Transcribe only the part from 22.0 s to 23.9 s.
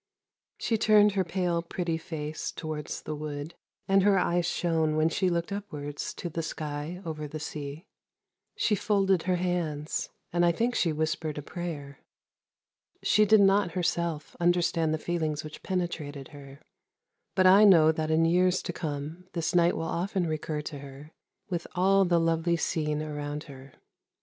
the lovely scene around her.